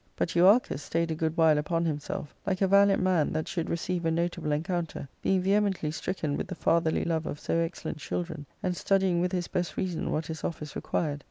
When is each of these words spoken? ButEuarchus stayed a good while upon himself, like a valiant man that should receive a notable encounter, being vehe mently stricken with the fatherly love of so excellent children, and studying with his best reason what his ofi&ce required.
ButEuarchus 0.17 0.79
stayed 0.81 1.11
a 1.11 1.13
good 1.13 1.37
while 1.37 1.59
upon 1.59 1.85
himself, 1.85 2.33
like 2.47 2.59
a 2.59 2.67
valiant 2.67 3.03
man 3.03 3.31
that 3.33 3.47
should 3.47 3.69
receive 3.69 4.03
a 4.03 4.09
notable 4.09 4.51
encounter, 4.51 5.07
being 5.21 5.43
vehe 5.43 5.61
mently 5.71 5.93
stricken 5.93 6.35
with 6.35 6.47
the 6.47 6.55
fatherly 6.55 7.03
love 7.05 7.27
of 7.27 7.39
so 7.39 7.57
excellent 7.57 7.99
children, 7.99 8.47
and 8.63 8.75
studying 8.75 9.21
with 9.21 9.31
his 9.31 9.47
best 9.47 9.77
reason 9.77 10.09
what 10.09 10.25
his 10.25 10.41
ofi&ce 10.41 10.75
required. 10.75 11.19